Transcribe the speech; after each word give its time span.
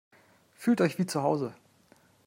Fühlt 0.55 0.81
euch 0.81 0.97
wie 0.97 1.05
zu 1.05 1.21
Hause! 1.21 1.53